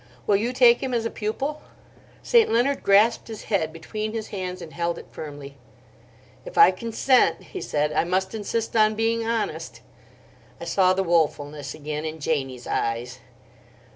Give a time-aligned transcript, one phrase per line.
[0.25, 1.61] Will you take him as a pupil?"
[2.23, 2.51] St.
[2.51, 5.57] Leonard grasped his head between his hands and held it firmly.
[6.43, 9.81] "If I consent," he said, "I must insist on being honest."
[10.59, 13.19] I saw the woefulness again in Janie's eyes.